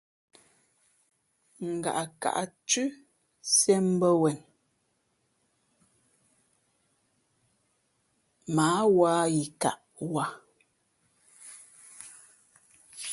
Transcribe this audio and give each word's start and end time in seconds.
Ngaʼkaʼ 1.77 2.37
thʉ̄ʼ 2.67 2.93
siēʼ 3.53 3.81
mbα̌ 3.93 4.11
wen 4.21 4.37
mα 8.55 8.65
ǎ 8.79 8.83
wa 8.97 9.11
yi 9.35 9.43
kaʼ 9.61 9.79
wα. 10.13 10.25